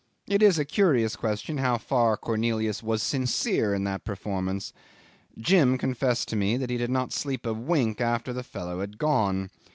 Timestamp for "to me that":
6.29-6.71